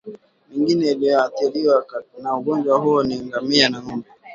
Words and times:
Mingine 0.49 0.91
inayoathiriwa 0.91 1.85
na 2.21 2.33
ugonjwa 2.37 2.77
huo 2.79 3.03
ni 3.03 3.19
ngamia 3.25 3.69
na 3.69 3.81
ngombe 3.83 4.07